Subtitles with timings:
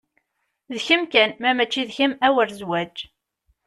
[0.73, 2.95] D kem kan, ma mači d kem a wer zwaǧ.